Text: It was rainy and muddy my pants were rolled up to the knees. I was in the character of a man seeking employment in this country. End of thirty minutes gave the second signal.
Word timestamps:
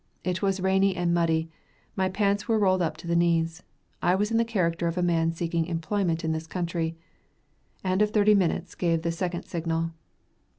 It 0.23 0.41
was 0.41 0.59
rainy 0.59 0.95
and 0.95 1.13
muddy 1.13 1.51
my 1.95 2.09
pants 2.09 2.47
were 2.47 2.57
rolled 2.57 2.81
up 2.81 2.97
to 2.97 3.07
the 3.07 3.15
knees. 3.15 3.61
I 4.01 4.15
was 4.15 4.31
in 4.31 4.37
the 4.37 4.43
character 4.43 4.87
of 4.87 4.97
a 4.97 5.03
man 5.03 5.31
seeking 5.31 5.67
employment 5.67 6.23
in 6.25 6.31
this 6.31 6.47
country. 6.47 6.95
End 7.83 8.01
of 8.01 8.09
thirty 8.09 8.33
minutes 8.33 8.73
gave 8.73 9.03
the 9.03 9.11
second 9.11 9.43
signal. 9.45 9.91